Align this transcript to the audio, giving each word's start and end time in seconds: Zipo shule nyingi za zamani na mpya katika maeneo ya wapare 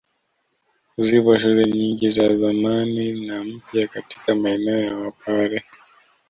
Zipo 0.97 1.37
shule 1.37 1.63
nyingi 1.71 2.09
za 2.09 2.33
zamani 2.35 3.27
na 3.27 3.43
mpya 3.43 3.87
katika 3.87 4.35
maeneo 4.35 4.79
ya 4.89 4.97
wapare 4.97 5.63